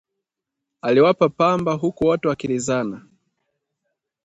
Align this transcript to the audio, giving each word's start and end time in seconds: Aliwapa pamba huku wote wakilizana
Aliwapa 0.81 1.29
pamba 1.29 1.73
huku 1.73 2.05
wote 2.05 2.27
wakilizana 2.27 3.01